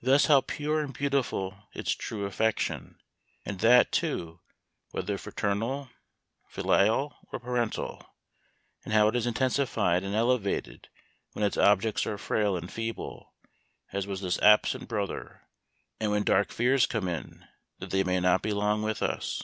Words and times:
Thus 0.00 0.24
how 0.24 0.40
pure 0.40 0.80
and 0.80 0.94
beautiful 0.94 1.68
is 1.74 1.94
true 1.94 2.24
affection; 2.24 2.98
and 3.44 3.60
that, 3.60 3.92
too, 3.92 4.40
whether 4.90 5.18
fraternal, 5.18 5.90
filial, 6.48 7.14
or 7.30 7.38
parental! 7.40 8.06
And 8.84 8.94
how 8.94 9.10
is 9.10 9.26
it 9.26 9.28
intensified 9.28 10.02
and 10.02 10.14
elevated 10.14 10.88
when 11.32 11.44
its 11.44 11.58
objects 11.58 12.06
are 12.06 12.16
frail 12.16 12.56
and 12.56 12.72
feeble, 12.72 13.34
as 13.92 14.06
was 14.06 14.22
this 14.22 14.38
absent 14.38 14.88
brother, 14.88 15.42
and 16.00 16.10
when 16.10 16.24
dark 16.24 16.52
fears 16.52 16.86
come 16.86 17.06
in 17.06 17.46
that 17.80 17.90
they 17.90 18.02
may 18.02 18.18
not 18.18 18.40
be 18.40 18.54
long 18.54 18.80
with 18.80 19.02
us 19.02 19.42